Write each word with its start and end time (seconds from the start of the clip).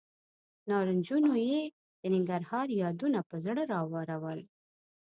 نارنجونو 0.69 1.31
یې 1.47 1.61
د 2.01 2.03
ننګرهار 2.13 2.67
یادونه 2.83 3.19
پر 3.27 3.37
زړه 3.45 3.63
راورول. 3.71 4.39